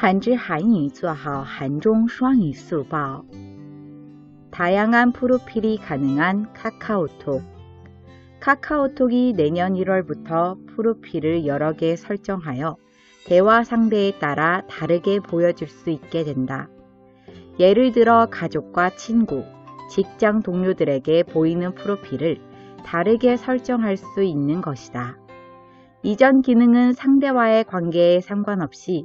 [0.00, 2.88] 한지 한이做好 한종双语 수업
[4.50, 7.42] 다양한 프로필이 가능한 카카오톡
[8.40, 12.76] 카카오톡이 내년 1월부터 프로필을 여러 개 설정하여
[13.26, 16.70] 대화 상대에 따라 다르게 보여줄 수 있게 된다.
[17.58, 19.44] 예를 들어 가족과 친구,
[19.90, 22.38] 직장 동료들에게 보이는 프로필을
[22.86, 25.18] 다르게 설정할 수 있는 것이다.
[26.02, 29.04] 이전 기능은 상대와의 관계에 상관없이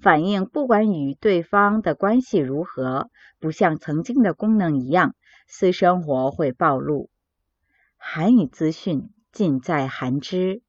[0.00, 5.14] 反应不管与对方的关系如何，不像曾经的功能一样，
[5.46, 7.08] 私生活会暴露。
[7.96, 10.62] 韩语资讯尽在韩知。